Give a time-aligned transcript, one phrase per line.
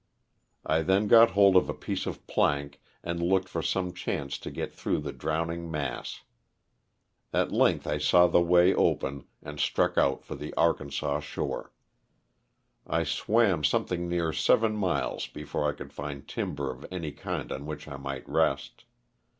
[0.65, 4.49] I then got hold of a piece of plank and looked for some chance to
[4.49, 6.23] get through the drowning mass.
[7.31, 11.71] At length I saw the way open and struck out for the Arkansas shore.
[12.87, 17.67] I swam something near seven miles before I could find timber of any kind on
[17.67, 18.85] which I might rest.